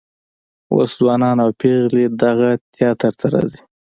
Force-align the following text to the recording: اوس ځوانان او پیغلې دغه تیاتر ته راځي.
اوس 0.73 0.89
ځوانان 0.99 1.37
او 1.45 1.49
پیغلې 1.61 2.05
دغه 2.23 2.49
تیاتر 2.75 3.11
ته 3.19 3.25
راځي. 3.33 3.61